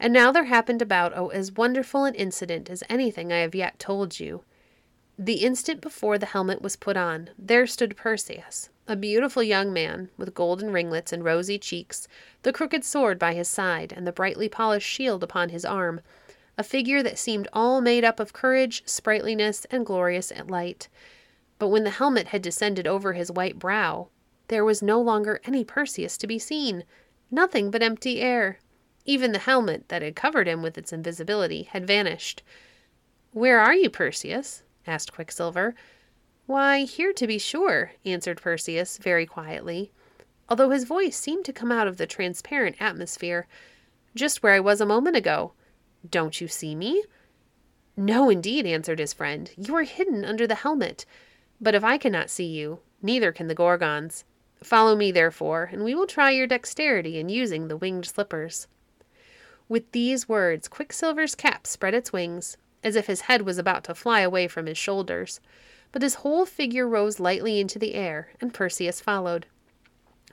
And 0.00 0.12
now 0.12 0.32
there 0.32 0.44
happened 0.44 0.82
about 0.82 1.16
oh, 1.16 1.28
as 1.28 1.52
wonderful 1.52 2.04
an 2.04 2.16
incident 2.16 2.68
as 2.68 2.82
anything 2.88 3.32
I 3.32 3.38
have 3.38 3.54
yet 3.54 3.78
told 3.78 4.18
you. 4.18 4.42
The 5.18 5.44
instant 5.44 5.80
before 5.80 6.18
the 6.18 6.26
helmet 6.26 6.60
was 6.60 6.76
put 6.76 6.94
on, 6.94 7.30
there 7.38 7.66
stood 7.66 7.96
Perseus, 7.96 8.68
a 8.86 8.96
beautiful 8.96 9.42
young 9.42 9.72
man, 9.72 10.10
with 10.18 10.34
golden 10.34 10.70
ringlets 10.70 11.10
and 11.10 11.24
rosy 11.24 11.58
cheeks, 11.58 12.06
the 12.42 12.52
crooked 12.52 12.84
sword 12.84 13.18
by 13.18 13.32
his 13.32 13.48
side, 13.48 13.94
and 13.96 14.06
the 14.06 14.12
brightly 14.12 14.46
polished 14.46 14.86
shield 14.86 15.24
upon 15.24 15.48
his 15.48 15.64
arm, 15.64 16.02
a 16.58 16.62
figure 16.62 17.02
that 17.02 17.18
seemed 17.18 17.48
all 17.54 17.80
made 17.80 18.04
up 18.04 18.20
of 18.20 18.34
courage, 18.34 18.82
sprightliness, 18.84 19.64
and 19.70 19.86
glorious 19.86 20.30
light. 20.48 20.88
But 21.58 21.68
when 21.68 21.84
the 21.84 21.90
helmet 21.90 22.28
had 22.28 22.42
descended 22.42 22.86
over 22.86 23.14
his 23.14 23.32
white 23.32 23.58
brow, 23.58 24.08
there 24.48 24.66
was 24.66 24.82
no 24.82 25.00
longer 25.00 25.40
any 25.44 25.64
Perseus 25.64 26.18
to 26.18 26.26
be 26.26 26.38
seen, 26.38 26.84
nothing 27.30 27.70
but 27.70 27.82
empty 27.82 28.20
air. 28.20 28.58
Even 29.06 29.32
the 29.32 29.38
helmet 29.38 29.88
that 29.88 30.02
had 30.02 30.14
covered 30.14 30.46
him 30.46 30.60
with 30.60 30.76
its 30.76 30.92
invisibility 30.92 31.62
had 31.62 31.86
vanished. 31.86 32.42
Where 33.32 33.58
are 33.58 33.74
you, 33.74 33.88
Perseus? 33.88 34.62
Asked 34.86 35.12
Quicksilver. 35.12 35.74
Why, 36.46 36.80
here 36.80 37.12
to 37.12 37.26
be 37.26 37.38
sure, 37.38 37.92
answered 38.04 38.40
Perseus 38.40 38.98
very 38.98 39.26
quietly, 39.26 39.90
although 40.48 40.70
his 40.70 40.84
voice 40.84 41.16
seemed 41.16 41.44
to 41.46 41.52
come 41.52 41.72
out 41.72 41.88
of 41.88 41.96
the 41.96 42.06
transparent 42.06 42.76
atmosphere. 42.80 43.46
Just 44.14 44.42
where 44.42 44.54
I 44.54 44.60
was 44.60 44.80
a 44.80 44.86
moment 44.86 45.16
ago. 45.16 45.52
Don't 46.08 46.40
you 46.40 46.48
see 46.48 46.74
me? 46.74 47.04
No, 47.96 48.30
indeed, 48.30 48.66
answered 48.66 48.98
his 48.98 49.12
friend. 49.12 49.50
You 49.56 49.74
are 49.76 49.82
hidden 49.82 50.24
under 50.24 50.46
the 50.46 50.54
helmet. 50.54 51.04
But 51.60 51.74
if 51.74 51.82
I 51.82 51.98
cannot 51.98 52.30
see 52.30 52.46
you, 52.46 52.80
neither 53.02 53.32
can 53.32 53.48
the 53.48 53.54
Gorgons. 53.54 54.24
Follow 54.62 54.94
me, 54.94 55.10
therefore, 55.10 55.68
and 55.72 55.82
we 55.82 55.94
will 55.94 56.06
try 56.06 56.30
your 56.30 56.46
dexterity 56.46 57.18
in 57.18 57.28
using 57.28 57.68
the 57.68 57.76
winged 57.76 58.06
slippers. 58.06 58.68
With 59.68 59.90
these 59.92 60.28
words, 60.28 60.68
Quicksilver's 60.68 61.34
cap 61.34 61.66
spread 61.66 61.94
its 61.94 62.12
wings, 62.12 62.56
as 62.86 62.94
if 62.94 63.08
his 63.08 63.22
head 63.22 63.42
was 63.42 63.58
about 63.58 63.82
to 63.82 63.94
fly 63.96 64.20
away 64.20 64.46
from 64.46 64.66
his 64.66 64.78
shoulders, 64.78 65.40
but 65.90 66.02
his 66.02 66.16
whole 66.16 66.46
figure 66.46 66.86
rose 66.86 67.18
lightly 67.18 67.58
into 67.58 67.80
the 67.80 67.94
air, 67.94 68.28
and 68.40 68.54
Perseus 68.54 69.00
followed. 69.00 69.44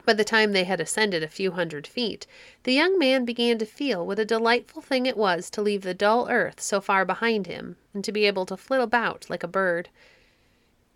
By 0.05 0.13
the 0.13 0.23
time 0.23 0.51
they 0.51 0.65
had 0.65 0.79
ascended 0.79 1.23
a 1.23 1.27
few 1.27 1.53
hundred 1.53 1.87
feet, 1.87 2.27
the 2.61 2.73
young 2.73 2.99
man 2.99 3.25
began 3.25 3.57
to 3.57 3.65
feel 3.65 4.05
what 4.05 4.19
a 4.19 4.25
delightful 4.25 4.83
thing 4.83 5.07
it 5.07 5.17
was 5.17 5.49
to 5.49 5.63
leave 5.63 5.81
the 5.81 5.95
dull 5.95 6.29
earth 6.29 6.61
so 6.61 6.79
far 6.79 7.05
behind 7.05 7.47
him, 7.47 7.75
and 7.91 8.03
to 8.03 8.11
be 8.11 8.25
able 8.25 8.45
to 8.45 8.55
flit 8.55 8.81
about 8.81 9.25
like 9.31 9.41
a 9.41 9.47
bird. 9.47 9.89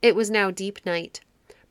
It 0.04 0.16
was 0.16 0.30
now 0.30 0.52
deep 0.52 0.86
night. 0.86 1.22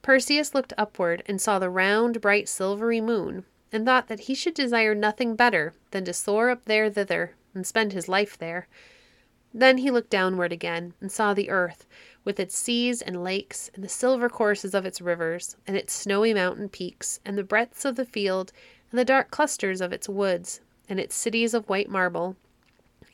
Perseus 0.03 0.53
looked 0.53 0.73
upward 0.77 1.23
and 1.27 1.41
saw 1.41 1.61
the 1.61 1.71
round, 1.71 2.21
bright, 2.21 2.49
silvery 2.49 3.01
moon, 3.01 3.45
and 3.71 3.85
thought 3.85 4.09
that 4.09 4.21
he 4.21 4.35
should 4.35 4.55
desire 4.55 4.97
nothing 4.97 5.37
better 5.37 5.75
than 5.93 6.05
to 6.07 6.13
soar 6.13 6.51
up 6.51 6.65
there 6.65 6.91
thither 6.91 7.37
and 7.55 7.65
spend 7.65 7.93
his 7.93 8.09
life 8.09 8.37
there. 8.37 8.67
Then 9.59 9.79
he 9.79 9.91
looked 9.91 10.11
downward 10.11 10.53
again 10.53 10.93
and 11.01 11.11
saw 11.11 11.33
the 11.33 11.49
earth, 11.49 11.87
with 12.25 12.39
its 12.39 12.55
seas 12.55 13.01
and 13.01 13.25
lakes, 13.25 13.71
and 13.75 13.83
the 13.83 13.89
silver 13.89 14.29
courses 14.29 14.75
of 14.75 14.85
its 14.85 15.01
rivers, 15.01 15.57
and 15.67 15.79
its 15.79 15.95
snowy 15.95 16.35
mountain 16.35 16.69
peaks, 16.69 17.21
and 17.25 17.39
the 17.39 17.43
breadths 17.43 17.87
of 17.87 17.97
the 17.97 18.05
field, 18.05 18.53
and 18.91 18.99
the 18.99 19.05
dark 19.05 19.31
clusters 19.31 19.81
of 19.81 19.95
its 19.95 20.11
woods, 20.11 20.61
and 20.91 21.01
its 21.01 21.15
cities 21.15 21.55
of 21.55 21.71
white 21.71 21.89
marble. 21.89 22.37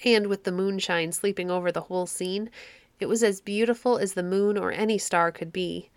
And 0.04 0.26
with 0.26 0.42
the 0.42 0.50
moonshine 0.50 1.12
sleeping 1.12 1.48
over 1.48 1.70
the 1.70 1.82
whole 1.82 2.06
scene, 2.06 2.50
it 2.98 3.06
was 3.06 3.22
as 3.22 3.40
beautiful 3.40 3.96
as 3.96 4.14
the 4.14 4.24
moon 4.24 4.58
or 4.58 4.72
any 4.72 4.98
star 4.98 5.30
could 5.30 5.52
be 5.52 5.90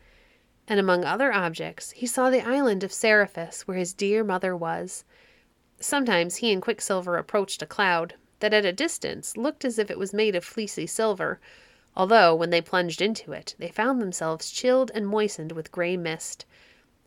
and 0.67 0.79
among 0.79 1.03
other 1.03 1.31
objects 1.31 1.91
he 1.91 2.05
saw 2.05 2.29
the 2.29 2.45
island 2.45 2.83
of 2.83 2.93
Seriphus, 2.93 3.67
where 3.67 3.77
his 3.77 3.93
dear 3.93 4.23
mother 4.23 4.55
was. 4.55 5.03
Sometimes 5.79 6.37
he 6.37 6.51
and 6.51 6.61
Quicksilver 6.61 7.17
approached 7.17 7.61
a 7.61 7.67
cloud 7.67 8.15
that 8.39 8.53
at 8.53 8.65
a 8.65 8.73
distance 8.73 9.37
looked 9.37 9.63
as 9.63 9.79
if 9.79 9.89
it 9.89 9.97
was 9.97 10.13
made 10.13 10.35
of 10.35 10.43
fleecy 10.43 10.85
silver, 10.85 11.39
although 11.95 12.35
when 12.35 12.49
they 12.49 12.61
plunged 12.61 13.01
into 13.01 13.31
it 13.31 13.55
they 13.57 13.69
found 13.69 14.01
themselves 14.01 14.51
chilled 14.51 14.91
and 14.93 15.07
moistened 15.07 15.51
with 15.53 15.71
gray 15.71 15.95
mist. 15.95 16.45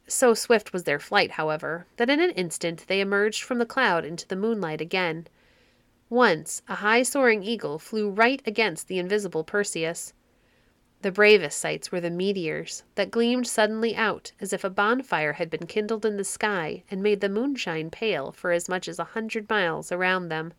So 0.07 0.33
swift 0.33 0.73
was 0.73 0.85
their 0.85 0.99
flight, 0.99 1.33
however, 1.33 1.87
that 1.99 2.09
in 2.09 2.21
an 2.21 2.31
instant 2.31 2.87
they 2.87 3.01
emerged 3.01 3.43
from 3.43 3.59
the 3.59 3.67
cloud 3.67 4.07
into 4.07 4.27
the 4.27 4.37
moonlight 4.37 4.81
again. 4.81 5.27
Once 6.09 6.63
a 6.67 6.77
high 6.77 7.03
soaring 7.03 7.43
eagle 7.43 7.79
flew 7.79 8.09
right 8.09 8.41
against 8.47 8.89
the 8.89 8.99
invisible 8.99 9.45
Perseus. 9.45 10.15
The 11.03 11.13
bravest 11.13 11.59
sights 11.59 11.93
were 11.93 12.01
the 12.01 12.11
meteors 12.11 12.83
that 12.95 13.11
gleamed 13.11 13.47
suddenly 13.47 13.95
out 13.95 14.33
as 14.41 14.55
if 14.55 14.65
a 14.65 14.71
bonfire 14.71 15.35
had 15.35 15.51
been 15.51 15.67
kindled 15.67 16.07
in 16.07 16.17
the 16.17 16.25
sky 16.25 16.83
and 16.91 17.03
made 17.03 17.21
the 17.21 17.29
moonshine 17.29 17.91
pale 17.91 18.33
for 18.33 18.51
as 18.51 18.69
much 18.69 18.89
as 18.89 18.99
a 18.99 19.05
hundred 19.05 19.49
miles 19.51 19.93
around 19.93 20.29
them. 20.29 20.55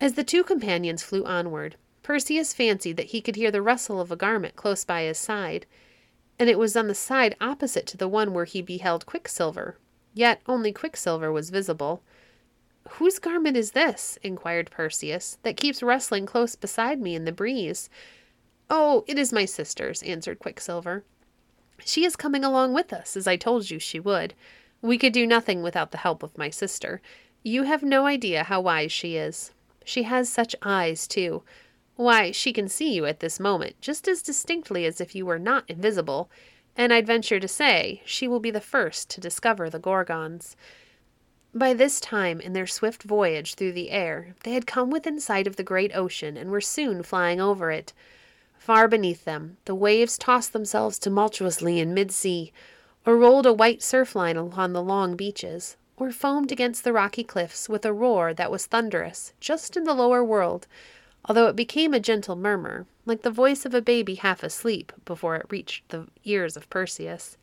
As 0.00 0.14
the 0.14 0.24
two 0.24 0.42
companions 0.42 1.02
flew 1.02 1.24
onward, 1.24 1.76
Perseus 2.02 2.52
fancied 2.52 2.96
that 2.96 3.06
he 3.06 3.20
could 3.20 3.36
hear 3.36 3.50
the 3.50 3.62
rustle 3.62 4.00
of 4.00 4.12
a 4.12 4.16
garment 4.16 4.56
close 4.56 4.84
by 4.84 5.02
his 5.02 5.18
side, 5.18 5.66
and 6.38 6.50
it 6.50 6.58
was 6.58 6.76
on 6.76 6.88
the 6.88 6.94
side 6.94 7.36
opposite 7.40 7.86
to 7.86 7.96
the 7.96 8.08
one 8.08 8.34
where 8.34 8.44
he 8.44 8.60
beheld 8.60 9.06
Quicksilver. 9.06 9.78
Yet 10.12 10.42
only 10.46 10.72
Quicksilver 10.72 11.32
was 11.32 11.50
visible. 11.50 12.02
Whose 12.90 13.18
garment 13.18 13.56
is 13.56 13.70
this, 13.70 14.18
inquired 14.22 14.70
Perseus, 14.70 15.38
that 15.42 15.56
keeps 15.56 15.82
rustling 15.82 16.26
close 16.26 16.54
beside 16.54 17.00
me 17.00 17.14
in 17.14 17.24
the 17.24 17.32
breeze? 17.32 17.88
Oh, 18.68 19.04
it 19.06 19.18
is 19.18 19.32
my 19.32 19.46
sister's, 19.46 20.02
answered 20.02 20.38
Quicksilver. 20.38 21.04
She 21.84 22.04
is 22.04 22.16
coming 22.16 22.44
along 22.44 22.74
with 22.74 22.92
us, 22.92 23.16
as 23.16 23.26
I 23.26 23.36
told 23.36 23.70
you 23.70 23.78
she 23.78 23.98
would. 23.98 24.34
We 24.82 24.98
could 24.98 25.14
do 25.14 25.26
nothing 25.26 25.62
without 25.62 25.92
the 25.92 25.98
help 25.98 26.22
of 26.22 26.36
my 26.36 26.50
sister. 26.50 27.00
You 27.42 27.62
have 27.62 27.82
no 27.82 28.06
idea 28.06 28.44
how 28.44 28.60
wise 28.60 28.92
she 28.92 29.16
is. 29.16 29.50
She 29.84 30.04
has 30.04 30.28
such 30.28 30.56
eyes, 30.62 31.06
too. 31.06 31.42
Why, 31.96 32.32
she 32.32 32.52
can 32.52 32.68
see 32.68 32.92
you 32.92 33.06
at 33.06 33.20
this 33.20 33.38
moment 33.38 33.80
just 33.80 34.08
as 34.08 34.22
distinctly 34.22 34.84
as 34.84 35.00
if 35.00 35.14
you 35.14 35.24
were 35.26 35.38
not 35.38 35.68
invisible, 35.68 36.30
and 36.76 36.92
I'd 36.92 37.06
venture 37.06 37.38
to 37.38 37.46
say 37.46 38.02
she 38.04 38.26
will 38.26 38.40
be 38.40 38.50
the 38.50 38.60
first 38.60 39.08
to 39.10 39.20
discover 39.20 39.70
the 39.70 39.78
Gorgons. 39.78 40.56
By 41.54 41.72
this 41.72 42.00
time 42.00 42.40
in 42.40 42.52
their 42.52 42.66
swift 42.66 43.04
voyage 43.04 43.54
through 43.54 43.72
the 43.72 43.90
air, 43.90 44.34
they 44.42 44.54
had 44.54 44.66
come 44.66 44.90
within 44.90 45.20
sight 45.20 45.46
of 45.46 45.54
the 45.54 45.62
great 45.62 45.94
ocean 45.94 46.36
and 46.36 46.50
were 46.50 46.60
soon 46.60 47.04
flying 47.04 47.40
over 47.40 47.70
it. 47.70 47.92
Far 48.58 48.88
beneath 48.88 49.24
them, 49.24 49.58
the 49.66 49.74
waves 49.74 50.18
tossed 50.18 50.52
themselves 50.52 50.98
tumultuously 50.98 51.78
in 51.78 51.94
mid 51.94 52.10
sea, 52.10 52.52
or 53.06 53.16
rolled 53.16 53.46
a 53.46 53.52
white 53.52 53.82
surf 53.84 54.16
line 54.16 54.36
along 54.36 54.72
the 54.72 54.82
long 54.82 55.14
beaches, 55.14 55.76
or 55.96 56.10
foamed 56.10 56.50
against 56.50 56.84
the 56.84 56.92
rocky 56.92 57.22
cliffs 57.22 57.68
with 57.68 57.84
a 57.84 57.92
roar 57.92 58.34
that 58.34 58.50
was 58.50 58.66
thunderous 58.66 59.32
just 59.40 59.76
in 59.76 59.84
the 59.84 59.94
lower 59.94 60.24
world, 60.24 60.66
although 61.24 61.46
it 61.46 61.56
became 61.56 61.94
a 61.94 62.00
gentle 62.00 62.36
murmur, 62.36 62.86
like 63.06 63.22
the 63.22 63.30
voice 63.30 63.64
of 63.64 63.74
a 63.74 63.82
baby 63.82 64.16
half 64.16 64.42
asleep 64.42 64.92
before 65.04 65.36
it 65.36 65.46
reached 65.50 65.88
the 65.88 66.06
ears 66.24 66.56
of 66.56 66.68
Perseus. 66.68 67.36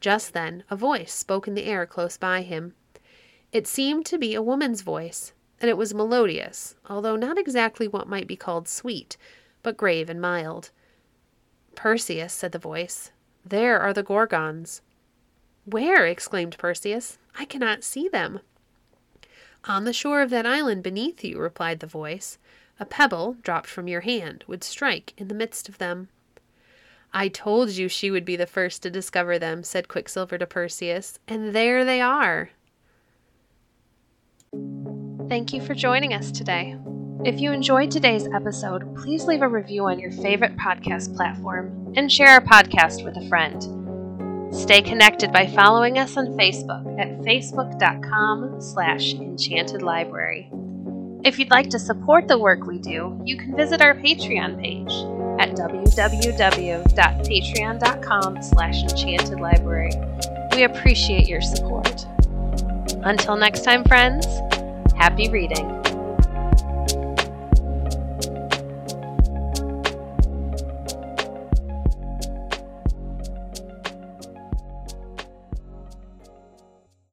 Just 0.00 0.32
then 0.32 0.64
a 0.70 0.76
voice 0.76 1.12
spoke 1.12 1.48
in 1.48 1.54
the 1.54 1.64
air 1.64 1.86
close 1.86 2.16
by 2.16 2.42
him. 2.42 2.74
It 3.52 3.66
seemed 3.66 4.06
to 4.06 4.18
be 4.18 4.34
a 4.34 4.42
woman's 4.42 4.82
voice, 4.82 5.32
and 5.60 5.68
it 5.68 5.76
was 5.76 5.94
melodious, 5.94 6.76
although 6.88 7.16
not 7.16 7.38
exactly 7.38 7.88
what 7.88 8.08
might 8.08 8.26
be 8.26 8.36
called 8.36 8.68
sweet, 8.68 9.16
but 9.62 9.76
grave 9.76 10.10
and 10.10 10.20
mild. 10.20 10.70
Perseus, 11.74 12.32
said 12.32 12.52
the 12.52 12.58
voice, 12.58 13.10
there 13.44 13.80
are 13.80 13.92
the 13.92 14.02
Gorgons. 14.02 14.80
Where? 15.64 16.06
exclaimed 16.06 16.58
Perseus. 16.58 17.18
I 17.38 17.44
cannot 17.44 17.84
see 17.84 18.08
them. 18.08 18.40
On 19.64 19.84
the 19.84 19.92
shore 19.92 20.20
of 20.20 20.30
that 20.30 20.46
island 20.46 20.82
beneath 20.82 21.24
you, 21.24 21.38
replied 21.38 21.80
the 21.80 21.86
voice. 21.86 22.38
A 22.78 22.84
pebble, 22.84 23.36
dropped 23.42 23.68
from 23.68 23.88
your 23.88 24.02
hand, 24.02 24.44
would 24.46 24.62
strike 24.64 25.14
in 25.16 25.28
the 25.28 25.34
midst 25.34 25.68
of 25.68 25.78
them. 25.78 26.08
I 27.12 27.28
told 27.28 27.70
you 27.70 27.88
she 27.88 28.10
would 28.10 28.24
be 28.24 28.36
the 28.36 28.46
first 28.46 28.82
to 28.82 28.90
discover 28.90 29.38
them, 29.38 29.62
said 29.62 29.88
Quicksilver 29.88 30.36
to 30.36 30.46
Perseus, 30.46 31.18
and 31.28 31.54
there 31.54 31.84
they 31.84 32.00
are. 32.00 32.50
Thank 35.28 35.52
you 35.52 35.62
for 35.62 35.74
joining 35.74 36.12
us 36.12 36.30
today. 36.30 36.76
If 37.24 37.40
you 37.40 37.52
enjoyed 37.52 37.90
today's 37.90 38.28
episode, 38.34 38.96
please 38.96 39.24
leave 39.24 39.42
a 39.42 39.48
review 39.48 39.86
on 39.86 39.98
your 39.98 40.12
favorite 40.12 40.56
podcast 40.56 41.16
platform 41.16 41.94
and 41.96 42.12
share 42.12 42.28
our 42.28 42.42
podcast 42.42 43.04
with 43.04 43.16
a 43.16 43.26
friend. 43.28 43.83
Stay 44.54 44.80
connected 44.80 45.30
by 45.32 45.46
following 45.46 45.98
us 45.98 46.16
on 46.16 46.28
Facebook 46.38 46.98
at 46.98 47.20
facebook.com 47.22 48.60
slash 48.60 49.14
enchantedlibrary. 49.14 50.48
If 51.26 51.38
you'd 51.38 51.50
like 51.50 51.70
to 51.70 51.78
support 51.78 52.28
the 52.28 52.38
work 52.38 52.64
we 52.64 52.78
do, 52.78 53.18
you 53.24 53.36
can 53.36 53.56
visit 53.56 53.80
our 53.80 53.94
Patreon 53.94 54.60
page 54.60 54.92
at 55.40 55.56
www.patreon.com 55.56 58.42
slash 58.42 58.84
enchantedlibrary. 58.84 60.54
We 60.54 60.64
appreciate 60.64 61.26
your 61.28 61.40
support. 61.40 62.06
Until 63.04 63.36
next 63.36 63.64
time, 63.64 63.84
friends, 63.84 64.26
happy 64.96 65.28
reading. 65.28 65.83